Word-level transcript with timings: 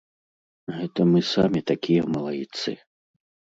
Гэта 0.77 0.99
мы 1.11 1.19
самі 1.33 1.61
такія 1.73 2.01
малайцы. 2.17 2.77